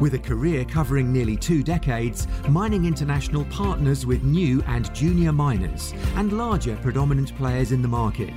[0.00, 5.92] With a career covering nearly two decades, Mining International partners with new and junior miners
[6.14, 8.34] and larger predominant players in the market.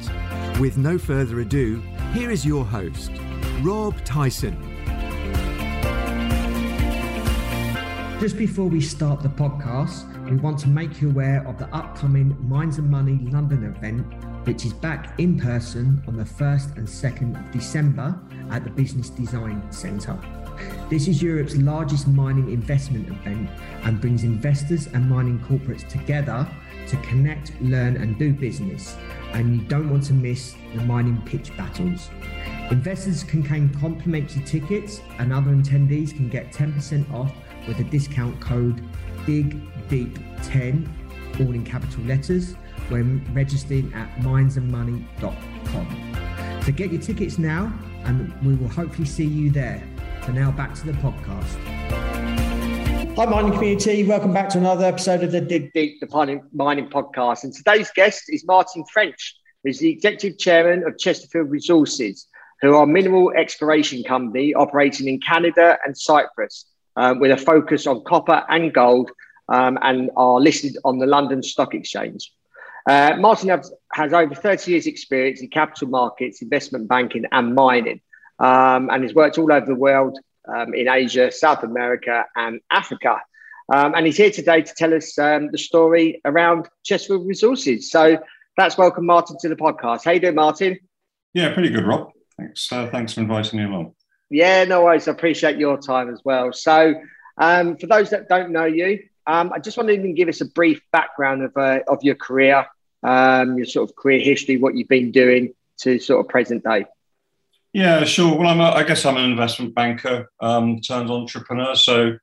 [0.60, 1.84] With no further ado,
[2.14, 3.12] here is your host,
[3.62, 4.58] Rob Tyson.
[8.20, 12.36] Just before we start the podcast, we want to make you aware of the upcoming
[12.40, 14.04] Mines and Money London event,
[14.48, 18.20] which is back in person on the 1st and 2nd of December
[18.50, 20.18] at the Business Design Centre.
[20.90, 23.50] This is Europe's largest mining investment event
[23.84, 26.46] and brings investors and mining corporates together
[26.88, 28.98] to connect, learn, and do business.
[29.34, 32.10] And you don't want to miss the mining pitch battles.
[32.70, 37.32] Investors can claim complimentary tickets, and other attendees can get 10% off
[37.68, 38.84] with a discount code
[39.26, 40.88] DIGDEEP10,
[41.40, 42.56] all in capital letters,
[42.90, 46.62] when registering at minesandmoney.com.
[46.66, 49.82] So get your tickets now, and we will hopefully see you there.
[50.26, 51.58] So now back to the podcast.
[53.16, 54.04] Hi, mining community.
[54.04, 57.44] Welcome back to another episode of the Dig Deep, the mining, podcast.
[57.44, 62.28] And today's guest is Martin French, who's the executive chairman of Chesterfield Resources,
[62.62, 67.88] who are a mineral exploration company operating in Canada and Cyprus um, with a focus
[67.88, 69.10] on copper and gold
[69.50, 72.32] um, and are listed on the London Stock Exchange.
[72.88, 78.02] Uh, Martin has, has over 30 years' experience in capital markets, investment banking, and mining
[78.42, 83.22] um, and he's worked all over the world um, in Asia, South America, and Africa.
[83.72, 87.92] Um, and he's here today to tell us um, the story around Chesterfield Resources.
[87.92, 88.18] So
[88.58, 90.04] that's welcome Martin to the podcast.
[90.04, 90.80] How you doing, Martin?
[91.34, 92.12] Yeah, pretty good, Rob.
[92.38, 92.72] Thanks.
[92.72, 93.94] Uh, thanks for inviting me along.
[94.30, 95.08] Yeah, no worries.
[95.08, 96.52] I appreciate your time as well.
[96.52, 96.96] So,
[97.38, 100.42] um, for those that don't know you, um, I just wanted you to give us
[100.42, 102.66] a brief background of uh, of your career,
[103.04, 106.86] um, your sort of career history, what you've been doing to sort of present day.
[107.74, 108.38] Yeah, sure.
[108.38, 111.74] Well, I'm a, I guess I'm an investment banker um, turned entrepreneur.
[111.76, 112.18] So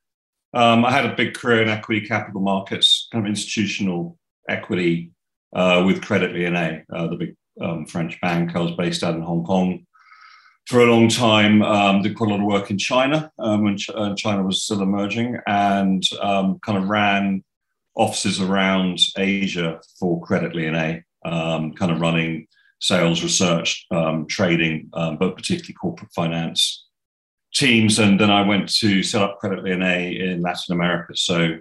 [0.53, 4.17] um, I had a big career in equity capital markets, kind of institutional
[4.47, 5.11] equity
[5.55, 8.55] uh, with Credit Lyonnais, uh, the big um, French bank.
[8.55, 9.85] I was based out in Hong Kong
[10.67, 11.63] for a long time.
[11.63, 14.63] Um, did quite a lot of work in China um, when Ch- uh, China was
[14.63, 17.43] still emerging, and um, kind of ran
[17.95, 22.47] offices around Asia for Credit Lyonnais, um, kind of running
[22.79, 26.87] sales, research, um, trading, um, but particularly corporate finance
[27.53, 27.99] teams.
[27.99, 31.15] And then I went to set up Credit Lyonnais in Latin America.
[31.15, 31.57] So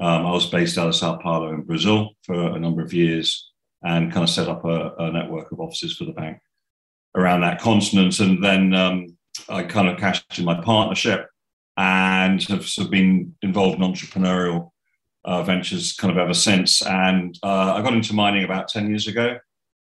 [0.00, 3.50] um, I was based out of Sao Paulo in Brazil for a number of years
[3.82, 6.38] and kind of set up a, a network of offices for the bank
[7.16, 8.18] around that continent.
[8.20, 9.16] And then um,
[9.48, 11.28] I kind of cashed in my partnership
[11.76, 14.70] and have sort of been involved in entrepreneurial
[15.24, 16.82] uh, ventures kind of ever since.
[16.82, 19.38] And uh, I got into mining about 10 years ago.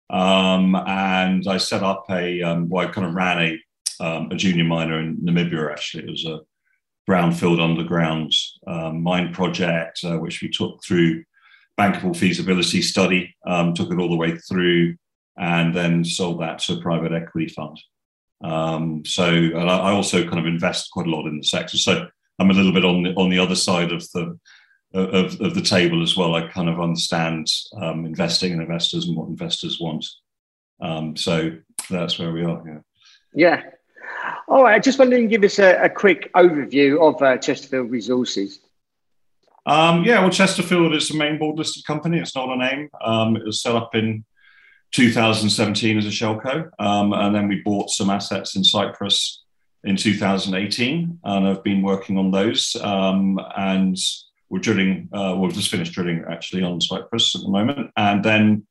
[0.09, 4.35] Um, and I set up a, um, well, I kind of ran a, um, a
[4.35, 6.05] junior miner in Namibia, actually.
[6.05, 6.39] It was a
[7.09, 8.31] brownfield underground
[8.67, 11.23] um, mine project, uh, which we took through
[11.79, 14.95] bankable feasibility study, um, took it all the way through,
[15.37, 17.79] and then sold that to a private equity fund.
[18.43, 21.77] Um, so, and I, I also kind of invest quite a lot in the sector.
[21.77, 22.07] So
[22.39, 24.37] I'm a little bit on the, on the other side of the
[24.93, 26.35] of, of the table as well.
[26.35, 27.47] I kind of understand
[27.81, 30.05] um, investing and investors and what investors want.
[30.81, 31.57] Um, so
[31.89, 32.63] that's where we are.
[32.65, 32.79] Yeah.
[33.33, 33.63] Yeah.
[34.47, 34.75] All right.
[34.75, 38.59] I just wanted to give us a, a quick overview of uh, Chesterfield Resources.
[39.65, 42.19] Um, yeah, well, Chesterfield is a main board listed company.
[42.19, 42.89] It's not an AIM.
[43.01, 44.23] Um, it was set up in
[44.93, 49.43] 2017 as a shellco, um, and then we bought some assets in Cyprus
[49.83, 52.77] in 2018, and I've been working on those.
[52.81, 53.97] Um, and
[54.49, 57.91] we're drilling, uh, we've just finished drilling actually on Cyprus at the moment.
[57.97, 58.65] And then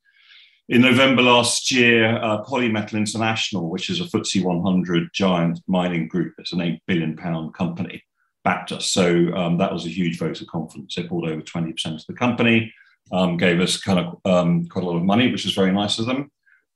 [0.68, 6.34] in November last year, uh, Polymetal International, which is a FTSE 100 giant mining group,
[6.38, 8.02] it's an 8 billion pound company,
[8.42, 8.86] backed us.
[8.86, 10.94] So um, that was a huge vote of confidence.
[10.94, 12.72] They bought over 20% of the company,
[13.12, 15.98] um, gave us kind of um, quite a lot of money, which is very nice
[15.98, 16.30] of them.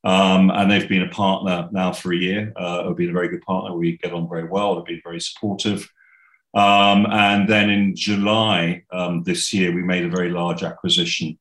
[0.04, 2.52] Um, and they've been a partner now for a year.
[2.56, 3.76] Uh, they've been a very good partner.
[3.76, 4.76] We get on very well.
[4.76, 5.90] They've been very supportive.
[6.55, 11.38] Um, and then in July um, this year, we made a very large acquisition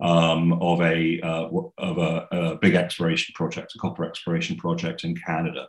[0.00, 1.48] um, of a uh,
[1.78, 5.66] of a, a, big exploration project, a copper exploration project in Canada.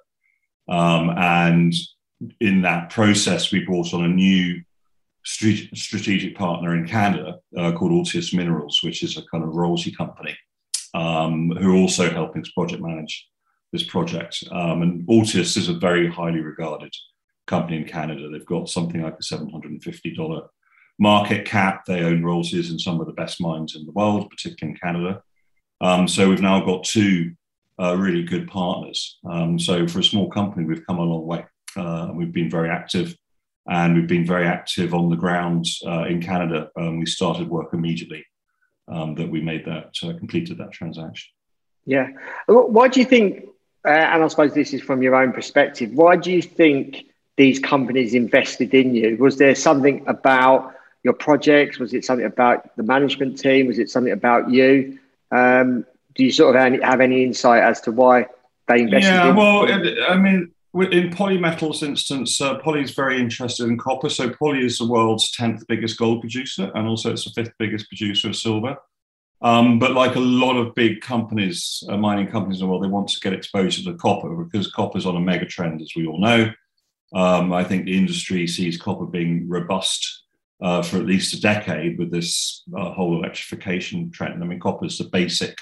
[0.67, 1.73] Um, and
[2.39, 4.61] in that process, we brought on a new
[5.25, 10.35] strategic partner in Canada uh, called Altius Minerals, which is a kind of royalty company.
[10.93, 13.27] um, who are also helping to project manage
[13.71, 14.43] this project.
[14.51, 16.93] Um, and Altius is a very highly regarded
[17.47, 18.29] company in Canada.
[18.29, 20.47] They've got something like a $750
[20.99, 21.85] market cap.
[21.85, 25.21] They own royalties in some of the best mines in the world, particularly in Canada.
[25.81, 27.33] Um, so we've now got two
[27.81, 29.19] uh, really good partners.
[29.29, 31.45] Um, so for a small company, we've come a long way.
[31.75, 33.15] Uh, we've been very active
[33.67, 36.69] and we've been very active on the ground uh, in Canada.
[36.77, 38.25] Um, we started work immediately
[38.87, 41.31] um, that we made that, uh, completed that transaction.
[41.85, 42.09] Yeah.
[42.47, 43.45] Why do you think,
[43.85, 47.05] uh, and I suppose this is from your own perspective, why do you think
[47.37, 49.17] these companies invested in you?
[49.17, 51.79] Was there something about your projects?
[51.79, 53.67] Was it something about the management team?
[53.67, 54.99] Was it something about you?
[55.31, 55.85] Um,
[56.15, 58.27] do you sort of have any insight as to why
[58.67, 59.09] they invested?
[59.09, 59.19] In you?
[59.19, 64.09] Yeah, in well, I mean, in Polymetal's instance, uh, Poly is very interested in copper.
[64.09, 67.87] So Poly is the world's tenth biggest gold producer, and also it's the fifth biggest
[67.87, 68.77] producer of silver.
[69.41, 72.87] Um, but like a lot of big companies, uh, mining companies in the world, they
[72.87, 76.07] want to get exposure to copper because copper is on a mega trend, as we
[76.07, 76.49] all know.
[77.13, 80.23] Um, I think the industry sees copper being robust
[80.61, 84.41] uh, for at least a decade with this uh, whole electrification trend.
[84.41, 85.57] I mean, copper is the basic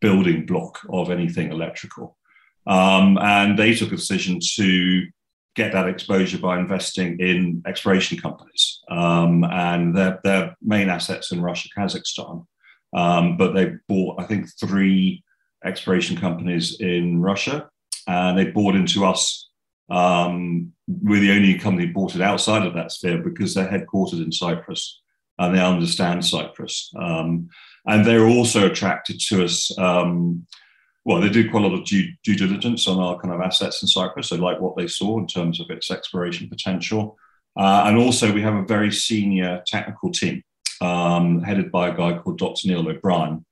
[0.00, 2.16] building block of anything electrical.
[2.66, 5.06] Um, and they took a decision to
[5.54, 8.80] get that exposure by investing in exploration companies.
[8.90, 12.46] Um, and their, their main assets in Russia, Kazakhstan.
[12.94, 15.22] Um, but they bought, I think, three
[15.64, 17.68] exploration companies in Russia.
[18.06, 19.48] And they bought into us.
[19.90, 24.32] Um, we're the only company bought it outside of that sphere because they're headquartered in
[24.32, 25.00] Cyprus
[25.38, 26.92] and they understand Cyprus.
[26.96, 27.48] Um,
[27.86, 30.46] and they're also attracted to us um,
[31.04, 33.82] well, they do quite a lot of due, due, diligence on our kind of assets
[33.82, 34.30] in Cyprus.
[34.30, 37.16] They like what they saw in terms of its exploration potential.
[37.56, 40.42] Uh, and also, we have a very senior technical team
[40.80, 42.68] um, headed by a guy called Dr.
[42.68, 43.44] Neil O'Brien.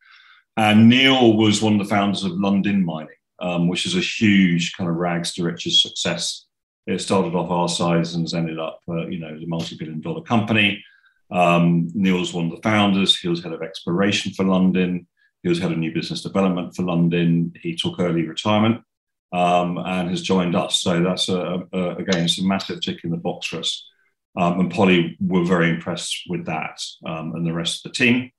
[0.57, 3.09] And Neil was one of the founders of London Mining,
[3.43, 6.47] um, which is a huge kind of rags to riches success.
[6.87, 10.01] It started off our size and has ended up, uh, you know, as a multi-billion
[10.01, 10.83] dollar company.
[11.31, 13.19] Um, Neil's one of the founders.
[13.19, 15.07] He was head of exploration for London.
[15.43, 17.53] He was head of new business development for London.
[17.61, 18.83] He took early retirement
[19.33, 20.81] um, and has joined us.
[20.81, 23.89] So that's a, a, again, it's a massive tick in the box for us.
[24.37, 28.31] Um, and Poly were very impressed with that um, and the rest of the team.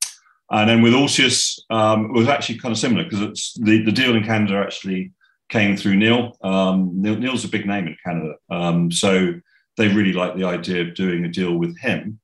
[0.53, 4.15] And then with Altius, um, it was actually kind of similar because the, the deal
[4.15, 5.11] in Canada actually
[5.49, 6.37] came through Neil.
[6.43, 7.15] Um, Neil.
[7.15, 8.35] Neil's a big name in Canada.
[8.51, 9.33] Um, so
[9.77, 12.19] they really liked the idea of doing a deal with him.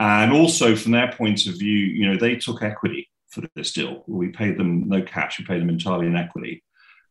[0.00, 4.02] And also from their point of view, you know, they took equity for this deal.
[4.08, 6.64] We paid them no cash, we paid them entirely in equity.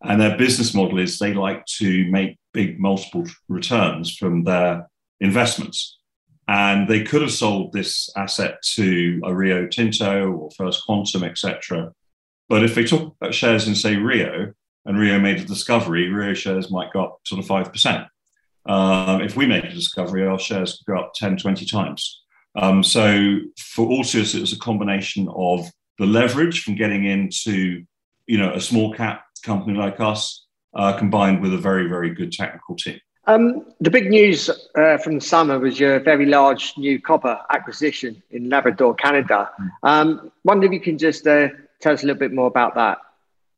[0.03, 4.89] And their business model is they like to make big multiple returns from their
[5.21, 5.99] investments.
[6.47, 11.93] And they could have sold this asset to a Rio Tinto or First Quantum, etc.
[12.49, 14.53] But if they took shares in, say, Rio,
[14.85, 18.07] and Rio made a discovery, Rio shares might go up sort of 5%.
[18.65, 22.23] Um, if we make a discovery, our shares could go up 10, 20 times.
[22.55, 27.83] Um, so for Altius, it was a combination of the leverage from getting into
[28.25, 32.31] you know a small cap company like us uh, combined with a very very good
[32.31, 36.99] technical team um, the big news uh, from the summer was your very large new
[36.99, 39.49] copper acquisition in labrador canada.
[39.83, 42.97] Um, wonder if you can just uh, tell us a little bit more about that.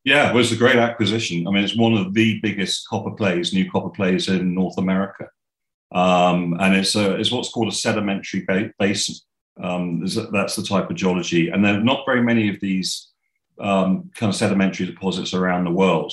[0.04, 1.48] Yeah it was a great acquisition.
[1.48, 5.29] I mean it's one of the biggest copper plays new copper plays in north america.
[5.93, 8.46] Um, and it's, a, it's what's called a sedimentary
[8.79, 9.15] basin.
[9.62, 11.50] Um, that's the type of geology.
[11.50, 13.10] And there are not very many of these
[13.60, 16.12] um, kind of sedimentary deposits around the world.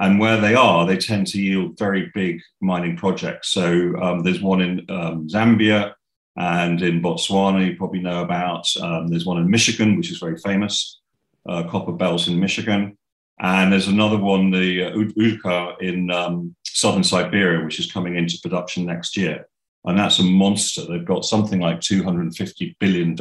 [0.00, 3.50] And where they are, they tend to yield very big mining projects.
[3.50, 5.94] So um, there's one in um, Zambia
[6.36, 8.66] and in Botswana, you probably know about.
[8.80, 11.00] Um, there's one in Michigan, which is very famous,
[11.48, 12.98] uh, Copper Belt in Michigan.
[13.38, 18.84] And there's another one, the uh, in um, southern Siberia, which is coming into production
[18.86, 19.46] next year
[19.84, 20.82] and that's a monster.
[20.86, 23.16] They've got something like $250 billion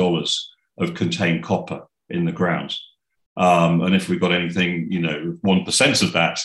[0.78, 2.76] of contained copper in the ground.
[3.36, 6.40] Um, and if we've got anything, you know, 1% of that,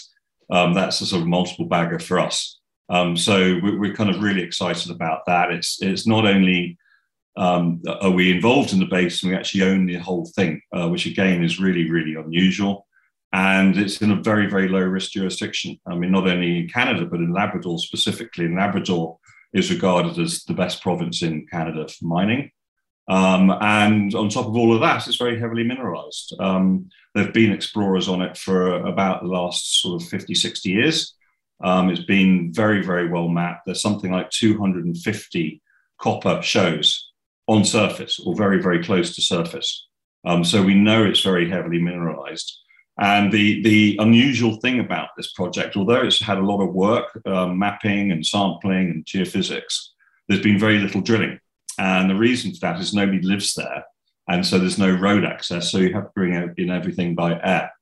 [0.50, 2.58] um, that's a sort of multiple bagger for us.
[2.88, 5.50] Um, so we're, we're, kind of really excited about that.
[5.50, 6.78] It's, it's not only
[7.36, 11.04] um, are we involved in the basin, we actually own the whole thing, uh, which
[11.04, 12.86] again is really, really unusual.
[13.32, 15.78] And it's in a very, very low risk jurisdiction.
[15.86, 18.46] I mean, not only in Canada, but in Labrador specifically.
[18.46, 19.18] In Labrador,
[19.52, 22.50] is regarded as the best province in Canada for mining.
[23.08, 26.34] Um, and on top of all of that, it's very heavily mineralized.
[26.38, 30.68] Um, there have been explorers on it for about the last sort of 50, 60
[30.68, 31.14] years.
[31.64, 33.66] Um, it's been very, very well mapped.
[33.66, 35.62] There's something like 250
[35.98, 37.10] copper shows
[37.48, 39.86] on surface or very, very close to surface.
[40.24, 42.58] Um, so we know it's very heavily mineralized.
[43.00, 47.06] And the, the unusual thing about this project, although it's had a lot of work,
[47.26, 49.88] um, mapping and sampling and geophysics,
[50.28, 51.38] there's been very little drilling.
[51.78, 53.84] And the reason for that is nobody lives there.
[54.28, 55.70] And so there's no road access.
[55.70, 57.72] So you have to bring in everything by air.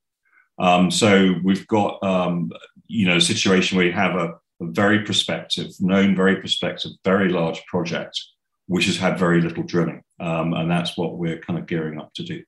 [0.59, 2.53] Um, so we've got, um,
[2.87, 7.29] you know, a situation where you have a, a very prospective, known, very prospective, very
[7.29, 8.19] large project,
[8.69, 10.03] which has had very little drilling.
[10.21, 12.43] Um, and that's what we're kind of gearing up to do.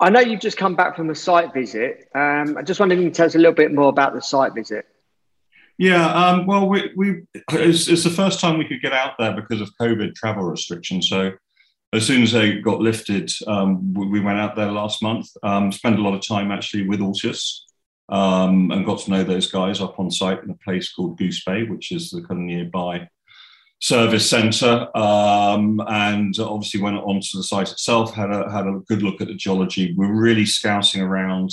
[0.00, 2.08] I know you've just come back from a site visit.
[2.14, 4.22] Um, I just wondered if you can tell us a little bit more about the
[4.22, 4.86] site visit.
[5.78, 9.34] Yeah, um, well, we, we it's, it's, the first time we could get out there
[9.34, 11.08] because of COVID travel restrictions.
[11.08, 11.32] So
[11.92, 15.28] as soon as they got lifted, um, we, we, went out there last month.
[15.42, 17.62] Um, spent a lot of time actually with Altius
[18.08, 21.44] um, and got to know those guys up on site in a place called Goose
[21.44, 23.08] Bay, which is the kind of nearby
[23.80, 28.14] service centre, um, and obviously went onto the site itself.
[28.14, 29.94] had a had a good look at the geology.
[29.96, 31.50] We're really scouting around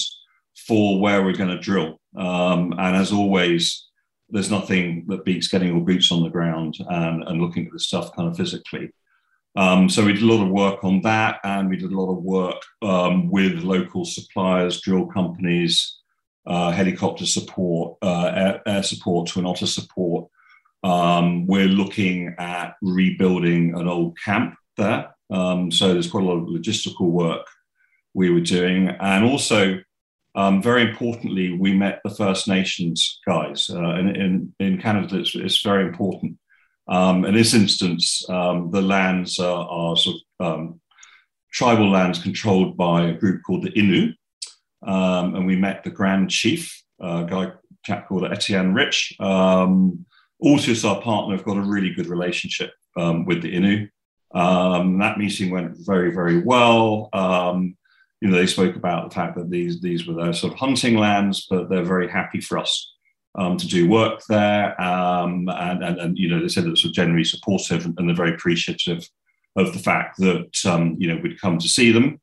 [0.68, 3.89] for where we're going to drill, um, and as always,
[4.30, 7.80] there's nothing that beats getting your boots on the ground and, and looking at the
[7.80, 8.92] stuff kind of physically.
[9.56, 12.12] Um, so we did a lot of work on that, and we did a lot
[12.12, 16.00] of work um, with local suppliers, drill companies,
[16.46, 20.30] uh, helicopter support, uh, air, air, support, twin otter support,
[20.84, 25.14] um, we're looking at rebuilding an old camp there.
[25.30, 27.46] Um, so there's quite a lot of logistical work
[28.14, 28.88] we were doing.
[28.88, 29.80] And also,
[30.36, 33.70] um, very importantly, we met the First Nations guys.
[33.70, 36.38] Uh, in, in, in, Canada, it's, it's very important.
[36.88, 40.82] Um, in this instance, um, the lands are, are sort of um,
[41.52, 44.14] tribal lands controlled by a group called the Innu.
[44.82, 47.52] and we met the Grand Chief, a guy
[47.86, 49.16] chap called Etienne Rich.
[49.20, 50.06] Um,
[50.44, 53.90] Altius, our partner, have got a really good relationship um, with the Innu.
[54.34, 57.10] Um, that meeting went very, very well.
[57.14, 57.76] Um,
[58.22, 60.98] you know, they spoke about the fact that these these were their sort of hunting
[60.98, 62.94] lands, but they're very happy for us
[63.36, 64.80] um, to do work there.
[64.82, 68.16] Um, and, and, and, you know, they said it was generally supportive and, and, they're
[68.16, 69.08] very appreciative
[69.56, 72.20] of the fact that, um, you know, we'd come to see them.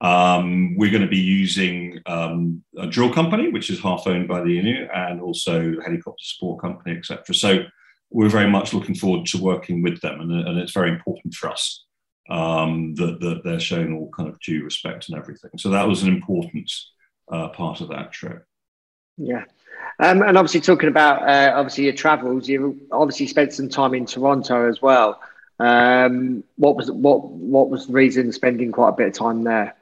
[0.00, 4.42] Um, we're going to be using um, a drill company, which is half owned by
[4.42, 7.34] the Innu, and also helicopter support company, etc.
[7.34, 7.64] So
[8.10, 11.48] we're very much looking forward to working with them, and, and it's very important for
[11.48, 11.84] us
[12.28, 15.50] um, that, that, they're shown all kind of due respect and everything.
[15.58, 16.70] So that was an important
[17.30, 18.46] uh, part of that trip.
[19.16, 19.44] Yeah.
[20.00, 24.06] Um, and obviously, talking about uh, obviously your travels, you obviously spent some time in
[24.06, 25.20] Toronto as well.
[25.60, 29.76] Um, what was what what was the reason spending quite a bit of time there?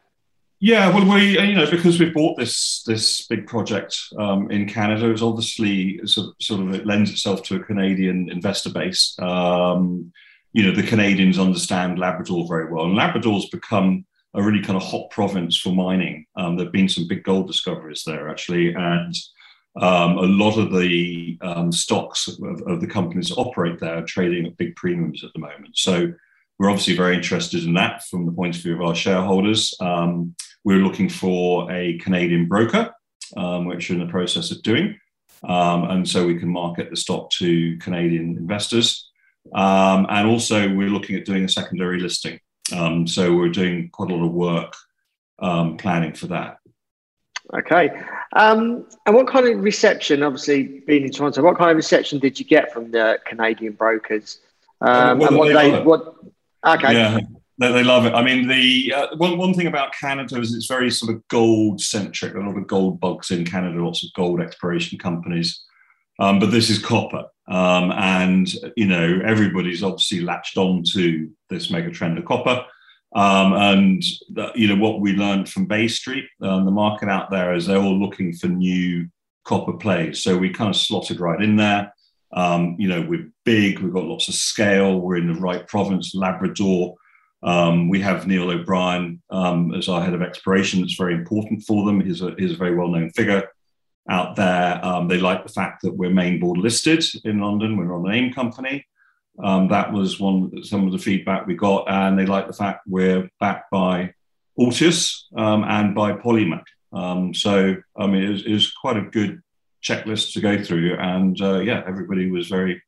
[0.60, 5.10] Yeah, well, we you know because we've bought this this big project um, in Canada,
[5.10, 9.16] it's obviously sort of, sort of it lends itself to a Canadian investor base.
[9.18, 10.12] Um,
[10.52, 14.04] you know, the Canadians understand Labrador very well, and Labrador's become
[14.34, 16.26] a really kind of hot province for mining.
[16.36, 19.14] Um, there've been some big gold discoveries there actually, and
[19.80, 24.04] um, a lot of the um, stocks of, of, the companies that operate there are
[24.04, 25.76] trading at big premiums at the moment.
[25.76, 26.12] So
[26.58, 29.74] we're obviously very interested in that from the point of view of our shareholders.
[29.80, 32.92] Um, we're looking for a Canadian broker,
[33.36, 34.98] um, which we're in the process of doing.
[35.44, 39.10] Um, and so we can market the stock to Canadian investors.
[39.54, 42.40] Um, and also, we're looking at doing a secondary listing.
[42.76, 44.74] Um, so we're doing quite a lot of work
[45.40, 46.58] um, planning for that.
[47.52, 47.90] Okay.
[48.34, 52.38] Um, and what kind of reception, obviously being in Toronto, what kind of reception did
[52.38, 54.40] you get from the Canadian brokers?
[54.80, 56.14] Um, well, and what they, they what?
[56.66, 56.94] Okay.
[56.94, 57.18] Yeah,
[57.58, 58.14] they, they love it.
[58.14, 61.80] I mean, the uh, one one thing about Canada is it's very sort of gold
[61.80, 62.34] centric.
[62.34, 65.64] A lot of gold bugs in Canada, lots of gold exploration companies.
[66.18, 71.70] Um, but this is copper, um, and you know everybody's obviously latched on to this
[71.70, 72.64] mega trend of copper.
[73.14, 77.30] Um, and the, you know what we learned from Bay Street, um, the market out
[77.30, 79.08] there is they're all looking for new
[79.44, 80.22] copper plays.
[80.22, 81.92] So we kind of slotted right in there.
[82.32, 86.14] Um, you know, we're big, we've got lots of scale, we're in the right province,
[86.14, 86.94] Labrador.
[87.42, 90.82] Um, we have Neil O'Brien um, as our head of exploration.
[90.82, 92.00] It's very important for them.
[92.00, 93.48] He's a, he's a very well known figure
[94.08, 94.84] out there.
[94.84, 97.76] Um, they like the fact that we're main board listed in London.
[97.76, 98.86] We're on an AIM company.
[99.42, 102.86] Um, that was one some of the feedback we got, and they like the fact
[102.86, 104.12] we're backed by
[104.58, 106.64] Altius um, and by Polymetal.
[106.92, 109.40] Um, so I mean, it was, it was, quite a good
[109.82, 112.82] checklist to go through, and uh, yeah, everybody was very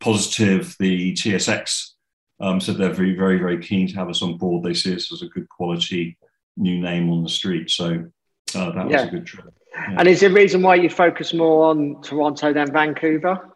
[0.00, 0.76] positive.
[0.78, 1.92] The TSX
[2.40, 4.64] um, said they're very, very, very keen to have us on board.
[4.64, 6.18] They see us as a good quality
[6.58, 7.70] new name on the street.
[7.70, 8.04] So
[8.54, 9.04] uh, that was yeah.
[9.04, 9.52] a good trip.
[9.74, 9.96] Yeah.
[9.98, 13.54] And is there a reason why you focus more on Toronto than Vancouver?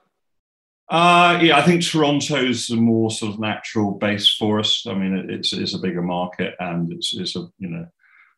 [0.88, 4.84] Uh, yeah, I think Toronto's a more sort of natural base for us.
[4.86, 7.86] I mean, it's it's a bigger market and it's it's a you know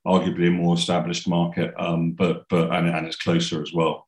[0.07, 4.07] arguably a more established market, um, but but and, and it's closer as well.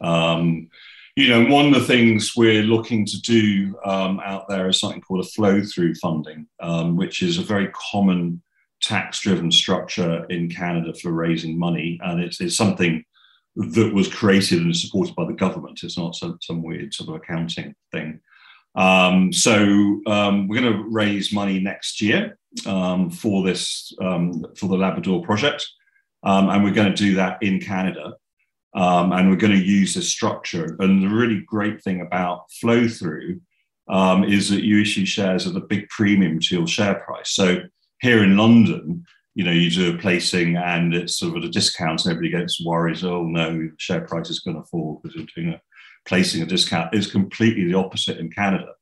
[0.00, 0.68] Um,
[1.16, 5.00] you know, one of the things we're looking to do um, out there is something
[5.00, 8.42] called a flow through funding, um, which is a very common
[8.82, 11.98] tax driven structure in Canada for raising money.
[12.02, 13.04] And it's, it's, something
[13.56, 15.80] that was created and supported by the government.
[15.82, 18.20] It's not some, some weird sort of accounting thing.
[18.74, 24.68] Um, so um, we're going to raise money next year um, for this, um, for
[24.68, 25.66] the Labrador project.
[26.22, 28.14] and we're going to do that in Canada.
[28.74, 30.76] Um, and we're going to use this structure.
[30.78, 33.40] And the really great thing about flow through
[33.88, 37.30] um, is that you issue shares at a big premium to your share price.
[37.30, 37.62] So
[38.00, 39.04] here in London,
[39.34, 42.30] you know, you do a placing and it's sort of at a discount, and everybody
[42.30, 45.60] gets worried, oh no, share price is going to fall because you're doing a
[46.06, 46.94] placing a discount.
[46.94, 48.72] It's completely the opposite in Canada.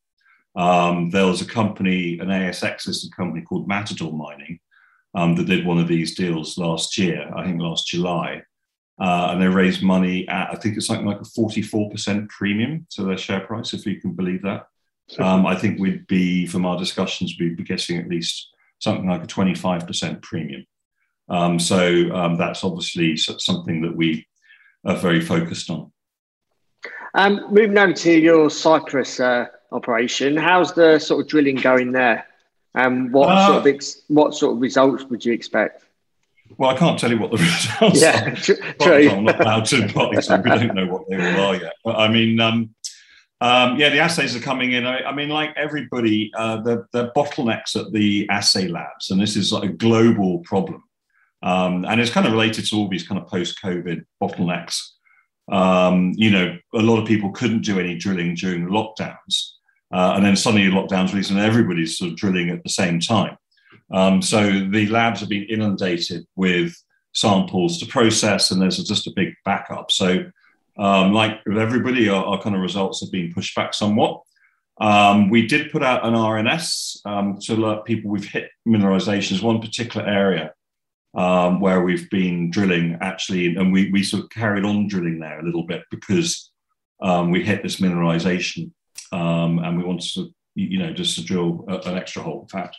[0.56, 4.58] Um, there was a company, an ASX listed company called Matador Mining,
[5.14, 8.42] um, that did one of these deals last year, I think last July.
[9.00, 13.04] Uh, and they raised money at, I think it's something like a 44% premium to
[13.04, 14.66] their share price, if you can believe that.
[15.18, 19.24] Um, I think we'd be, from our discussions, we'd be getting at least something like
[19.24, 20.64] a 25% premium.
[21.28, 24.26] Um, so um, that's obviously something that we
[24.84, 25.92] are very focused on.
[27.14, 32.26] Um, moving on to your Cyprus uh, operation, how's the sort of drilling going there?
[32.74, 35.84] And what uh, sort of ex- what sort of results would you expect?
[36.56, 37.36] Well, I can't tell you what the
[37.80, 38.36] results yeah, are.
[38.36, 39.10] true.
[39.10, 41.74] I'm not allowed to, partly so we don't know what they all are yet.
[41.84, 42.74] But I mean, um,
[43.40, 44.86] um, yeah, the assays are coming in.
[44.86, 49.36] I, I mean, like everybody, uh, the, the bottlenecks at the assay labs, and this
[49.36, 50.82] is like a global problem.
[51.42, 54.80] Um, and it's kind of related to all these kind of post-COVID bottlenecks.
[55.52, 59.52] Um, you know, a lot of people couldn't do any drilling during the lockdowns,
[59.92, 63.36] uh, and then suddenly lockdowns released, and everybody's sort of drilling at the same time.
[63.92, 66.74] Um, so the labs have been inundated with
[67.14, 69.90] samples to process, and there's just a big backup.
[69.90, 70.24] So,
[70.78, 74.22] um, like with everybody, our, our, kind of results have been pushed back somewhat.
[74.80, 79.60] Um, we did put out an RNS um, to alert people we've hit mineralizations, one
[79.60, 80.52] particular area
[81.14, 85.40] um, where we've been drilling actually, and we, we sort of carried on drilling there
[85.40, 86.52] a little bit because
[87.02, 88.70] um, we hit this mineralization
[89.10, 92.76] and we wanted to, you know, just to drill a, an extra hole, in fact.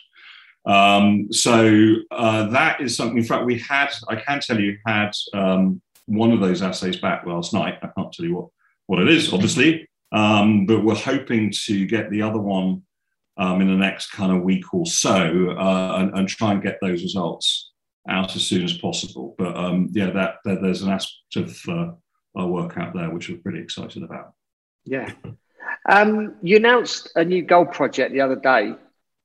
[0.66, 3.18] Um, so uh, that is something.
[3.18, 3.92] In fact, we had.
[4.08, 5.80] I can tell you had um,
[6.10, 7.78] one of those assays back last night.
[7.82, 8.48] I can't tell you what
[8.86, 12.82] what it is, obviously, um, but we're hoping to get the other one
[13.36, 16.78] um, in the next kind of week or so, uh, and, and, try and get
[16.82, 17.70] those results
[18.08, 19.36] out as soon as possible.
[19.38, 21.92] But um, yeah, that, that, there's an aspect of uh,
[22.34, 24.34] our work out there which we're pretty excited about.
[24.84, 25.12] Yeah.
[25.88, 28.74] Um, you announced a new gold project the other day.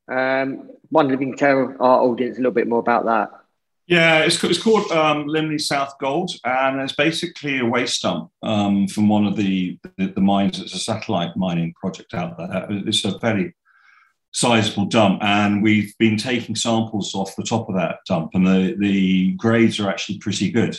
[0.07, 3.31] Um, wonder if you can tell our audience a little bit more about that.
[3.87, 8.87] Yeah, it's, it's called um, Limley South Gold, and it's basically a waste dump um,
[8.87, 10.59] from one of the, the, the mines.
[10.59, 12.65] It's a satellite mining project out there.
[12.69, 13.55] It's a very
[14.31, 18.75] sizable dump, and we've been taking samples off the top of that dump, and the,
[18.79, 20.75] the grades are actually pretty good,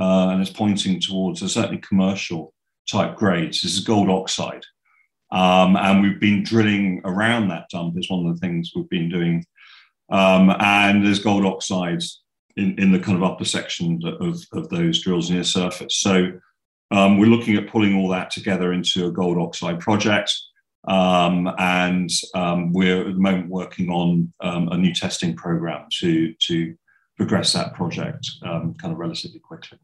[0.00, 2.52] uh, and it's pointing towards a certainly commercial
[2.90, 3.62] type grades.
[3.62, 4.64] This is gold oxide,
[5.30, 9.10] um, and we've been drilling around that dump, is one of the things we've been
[9.10, 9.46] doing.
[10.10, 12.22] Um, and there's gold oxides
[12.58, 15.96] in, in the kind of upper section of, of those drills near surface.
[15.98, 16.32] So
[16.90, 20.34] um, we're looking at pulling all that together into a gold oxide project.
[20.86, 26.32] Um, and um, we're at the moment working on um, a new testing program to,
[26.34, 26.74] to
[27.16, 29.78] progress that project kind of relatively quickly.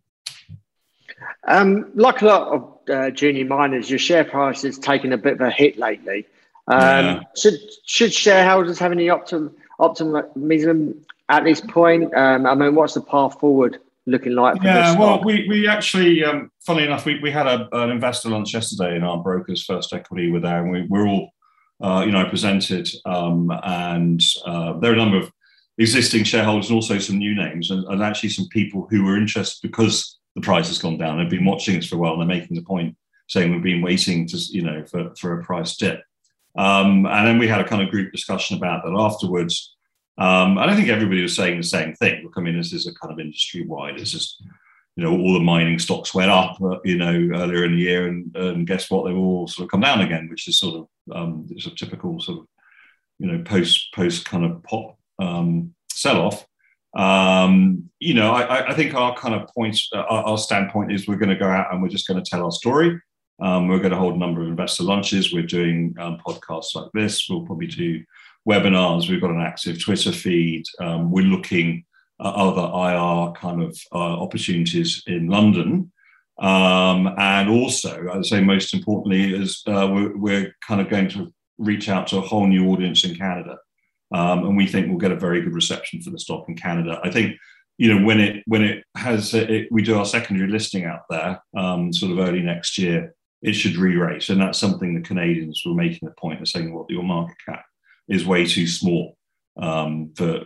[1.47, 5.35] Um, like a lot of uh, junior miners, your share price has taken a bit
[5.35, 6.27] of a hit lately.
[6.69, 7.21] Um, yeah.
[7.37, 12.15] Should should shareholders have any optim, optimism at this point?
[12.15, 14.63] Um, I mean, what's the path forward looking like?
[14.63, 18.55] yeah, well, we we actually, um, funnily enough, we, we had a, an investor lunch
[18.55, 21.31] yesterday in our brokers First Equity with there, and we, we're all,
[21.83, 25.31] uh, you know, presented, um, and uh, there are a number of
[25.79, 29.67] existing shareholders and also some new names, and, and actually some people who were interested
[29.67, 31.19] because the price has gone down.
[31.19, 32.97] They've been watching us for a while and they're making the point
[33.29, 36.03] saying we've been waiting to, you know, for, for a price dip.
[36.57, 39.74] Um, and then we had a kind of group discussion about that afterwards.
[40.17, 42.23] Um, I don't think everybody was saying the same thing.
[42.23, 43.99] Look, I mean, this is a kind of industry wide.
[43.99, 44.43] It's just,
[44.97, 48.07] you know, all the mining stocks went up, uh, you know, earlier in the year,
[48.07, 49.07] and, and guess what?
[49.07, 52.21] They've all sort of come down again, which is sort of um, it's a typical
[52.21, 52.47] sort of,
[53.19, 56.47] you know, post post kind of pop um, sell off.
[56.97, 61.09] Um, you know, I, I, think our kind of point, uh, our, our, standpoint is
[61.09, 63.01] we're going to go out and we're just going to tell our story.
[63.43, 65.33] Um, we're going to hold a number of investor lunches.
[65.33, 67.29] We're doing um, podcasts like this.
[67.29, 68.05] We'll probably do
[68.49, 69.09] webinars.
[69.09, 70.65] We've got an active Twitter feed.
[70.81, 71.85] Um, we're looking
[72.21, 75.91] uh, other IR kind of uh, opportunities in London.
[76.39, 81.33] Um, and also, I'd say most importantly, is uh, we're, we're, kind of going to
[81.59, 83.57] reach out to a whole new audience in Canada.
[84.13, 87.01] Um, and we think we'll get a very good reception for the stock in Canada.
[87.05, 87.37] I think,
[87.79, 91.41] you know, when it when it has it, we do our secondary listing out there,
[91.57, 95.75] um, sort of early next year, it should re-rate, and that's something the Canadians were
[95.75, 97.65] making a point of saying, "Well, your market cap
[98.09, 99.17] is way too small
[99.61, 100.45] um, for,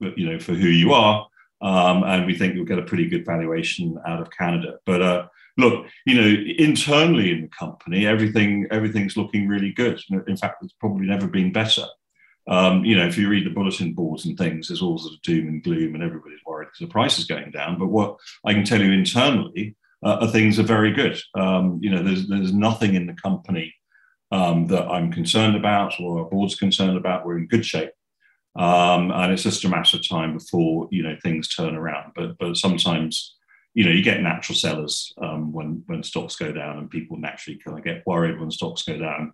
[0.00, 1.26] you know for who you are."
[1.62, 4.78] Um, and we think you'll get a pretty good valuation out of Canada.
[4.84, 10.00] But uh, look, you know, internally in the company, everything everything's looking really good.
[10.26, 11.84] In fact, it's probably never been better.
[12.48, 15.22] Um, you know, if you read the bulletin boards and things, there's all sort of
[15.22, 17.78] doom and gloom, and everybody's worried because the price is going down.
[17.78, 21.18] But what I can tell you internally, uh, things are very good.
[21.34, 23.74] Um, you know, there's there's nothing in the company
[24.30, 27.24] um, that I'm concerned about or our board's concerned about.
[27.24, 27.90] We're in good shape.
[28.56, 32.12] Um, and it's just a matter of time before you know things turn around.
[32.14, 33.36] But but sometimes
[33.74, 37.58] you know you get natural sellers um, when when stocks go down, and people naturally
[37.58, 39.32] kind of get worried when stocks go down.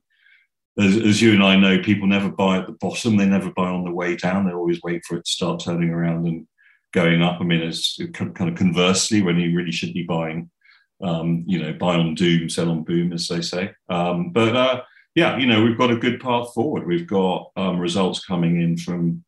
[0.79, 3.69] As, as, you and I know, people never buy at the bottom; they never buy
[3.69, 4.47] on the way down.
[4.47, 6.47] They always wait for it to start turning around and
[6.93, 7.41] going up.
[7.41, 10.51] I mean, it's kind of conversely when you really should be buying.
[11.03, 13.73] Um, you know, buy on doom, sell on boom, as they say.
[13.89, 14.83] Um, but uh,
[15.15, 16.87] yeah, you know, we've got a good path forward.
[16.87, 19.25] We've got um, results coming in from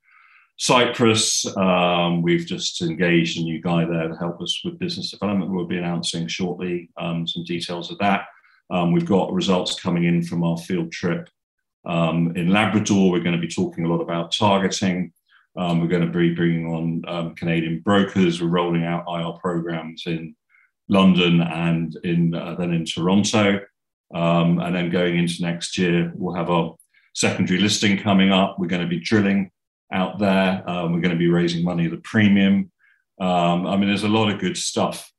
[0.56, 1.44] Cyprus.
[1.56, 5.50] Um, we've just engaged a new guy there to help us with business development.
[5.50, 8.26] We'll be announcing shortly um, some details of that.
[8.70, 11.28] Um, we've got results coming in from our field trip
[11.86, 13.10] in Labrador.
[13.10, 15.12] We're going to be talking a lot about targeting.
[15.54, 18.40] We're going to be bringing on Canadian brokers.
[18.40, 20.34] We're rolling out IR programs in
[20.88, 23.60] London and in uh, then in Toronto.
[24.14, 26.76] Um, and then going into next year, we'll have our
[27.14, 28.56] secondary listing coming up.
[28.58, 29.50] We're going to be drilling
[29.92, 30.62] out there.
[30.68, 32.70] Um, we're going to be raising money at a premium.
[33.20, 35.10] Um, I mean, there's a lot of good stuff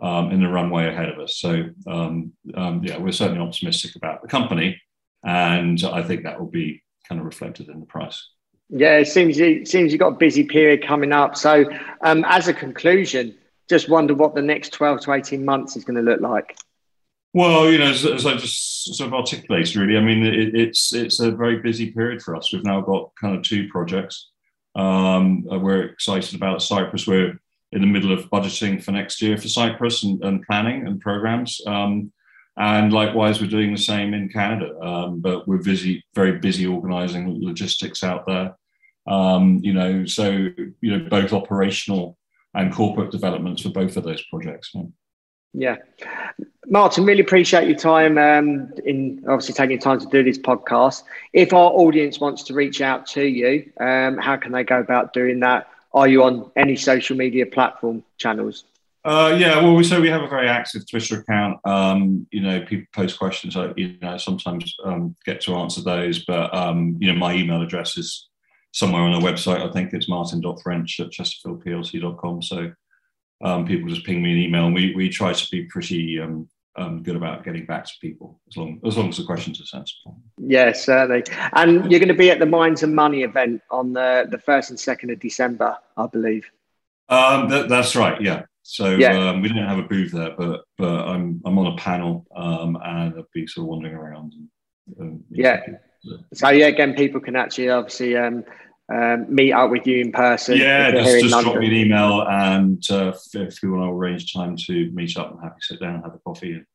[0.00, 1.38] um, in the runway ahead of us.
[1.38, 4.80] So, um, um, yeah, we're certainly optimistic about the company.
[5.24, 8.28] And I think that will be kind of reflected in the price.
[8.68, 11.36] Yeah, it seems it seems you've got a busy period coming up.
[11.36, 11.64] So,
[12.02, 13.36] as a conclusion,
[13.68, 16.56] just wonder what the next 12 to 18 months is going to look like.
[17.32, 20.94] Well, you know, as, as, I just sort of articulated, really, I mean, it, it's
[20.94, 22.52] it's a very busy period for us.
[22.52, 24.30] We've now got kind of two projects.
[24.76, 27.08] Um, uh, we're excited about Cyprus.
[27.08, 27.40] We're
[27.72, 31.60] in the middle of budgeting for next year for Cyprus and, and planning and programs.
[31.66, 32.12] Um,
[32.56, 34.78] and likewise, we're doing the same in Canada.
[34.80, 38.56] Um, but we're busy, very busy organising logistics out there.
[39.08, 42.16] Um, you know, so you know, both operational
[42.54, 44.70] and corporate developments for both of those projects.
[44.74, 44.82] Yeah.
[45.54, 45.76] Yeah.
[46.66, 51.04] Martin, really appreciate your time um, in obviously taking time to do this podcast.
[51.32, 55.12] If our audience wants to reach out to you, um, how can they go about
[55.12, 55.68] doing that?
[55.92, 58.64] Are you on any social media platform channels?
[59.04, 61.60] Uh, yeah, well, we so we have a very active Twitter account.
[61.66, 63.54] Um, you know, people post questions.
[63.54, 67.60] I, you know, sometimes um, get to answer those, but um, you know, my email
[67.60, 68.28] address is
[68.74, 69.66] somewhere on our website.
[69.66, 72.42] I think it's martin.french at chesterfieldplc.com.
[72.42, 72.72] So
[73.42, 76.48] um, people just ping me an email, and we we try to be pretty um,
[76.76, 79.66] um, good about getting back to people as long as long as the questions are
[79.66, 80.20] sensible.
[80.38, 81.24] Yes, certainly.
[81.52, 84.70] And you're going to be at the Mines and Money event on the the first
[84.70, 86.44] and second of December, I believe.
[87.08, 88.20] Um, that, that's right.
[88.20, 88.42] Yeah.
[88.62, 89.30] So yeah.
[89.30, 92.76] Um, we don't have a booth there, but but I'm I'm on a panel um,
[92.82, 94.32] and I'll be sort of wandering around.
[94.32, 94.48] And,
[94.98, 95.60] and yeah.
[96.32, 98.44] So yeah, again, people can actually obviously um,
[98.92, 100.58] um, meet up with you in person.
[100.58, 104.56] Yeah, just, just drop me an email, and uh, if you want to arrange time
[104.66, 106.66] to meet up, I'm happy to sit down, and have a coffee, and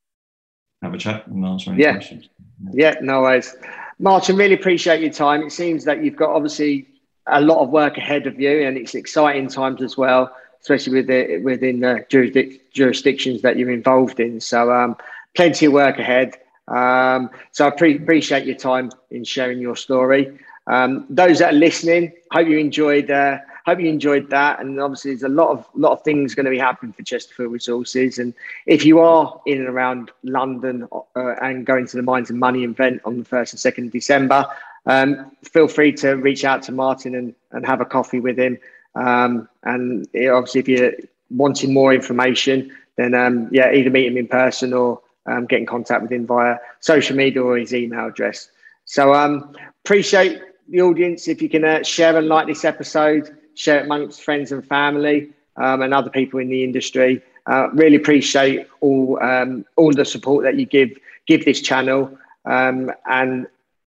[0.82, 1.94] have a chat and answer any yeah.
[1.94, 2.30] questions.
[2.74, 2.94] Yeah.
[2.94, 3.56] yeah, no worries.
[4.00, 5.44] Martin, really appreciate your time.
[5.44, 6.88] It seems that you've got obviously
[7.28, 11.08] a lot of work ahead of you, and it's exciting times as well, especially with
[11.08, 14.39] the, within the jurisdic- jurisdictions that you're involved in.
[14.39, 14.96] So, um,
[15.36, 16.38] plenty of work ahead.
[16.69, 20.38] Um, so, I pre- appreciate your time in sharing your story.
[20.67, 23.10] Um, those that are listening, hope you enjoyed.
[23.10, 24.60] Uh, hope you enjoyed that.
[24.60, 27.51] And obviously, there's a lot of lot of things going to be happening for Chesterfield
[27.51, 28.19] Resources.
[28.19, 28.34] And
[28.65, 32.63] if you are in and around London uh, and going to the Mines and Money
[32.63, 34.45] event on the first and second of December,
[34.86, 38.58] um, feel free to reach out to Martin and, and have a coffee with him.
[38.95, 40.93] Um, and obviously, if you're
[41.29, 45.65] wanting more information, then um, yeah, either meet him in person or um, get in
[45.65, 48.49] contact with him via social media or his email address.
[48.86, 49.55] So um,
[49.86, 54.21] appreciate the audience, if you can uh, share and like this episode, share it amongst
[54.21, 57.21] friends and family um, and other people in the industry.
[57.47, 60.91] Uh, really appreciate all um, all the support that you give
[61.25, 62.15] give this channel.
[62.45, 63.47] Um, and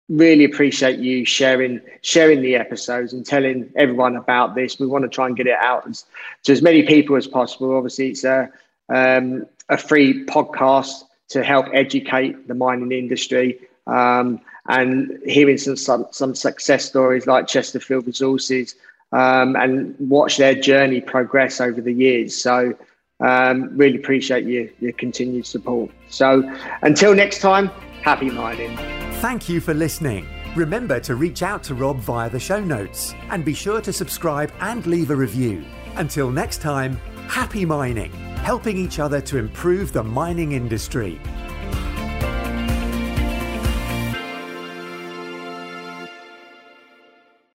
[0.09, 4.79] really appreciate you sharing sharing the episodes and telling everyone about this.
[4.79, 6.05] We want to try and get it out as,
[6.45, 7.77] to as many people as possible.
[7.77, 8.51] Obviously, it's a
[8.89, 13.59] um, a free podcast to help educate the mining industry.
[13.87, 18.75] Um, and hearing some, some, some success stories like Chesterfield Resources
[19.13, 22.41] um, and watch their journey progress over the years.
[22.41, 22.75] So
[23.21, 25.91] um, really appreciate you, your continued support.
[26.09, 26.43] So
[26.83, 27.69] until next time,
[28.03, 28.77] happy mining.
[29.21, 30.27] Thank you for listening.
[30.55, 34.53] Remember to reach out to Rob via the show notes and be sure to subscribe
[34.61, 35.65] and leave a review.
[35.97, 38.13] Until next time, happy mining,
[38.43, 41.21] helping each other to improve the mining industry.